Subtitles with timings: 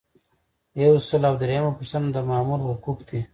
[0.83, 3.21] یو سل او دریمه پوښتنه د مامور حقوق دي.